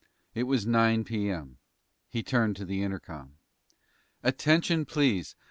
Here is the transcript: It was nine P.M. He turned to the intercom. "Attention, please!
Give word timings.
It 0.33 0.43
was 0.45 0.65
nine 0.65 1.03
P.M. 1.03 1.59
He 2.09 2.23
turned 2.23 2.55
to 2.55 2.65
the 2.65 2.81
intercom. 2.81 3.35
"Attention, 4.23 4.83
please! 4.83 5.35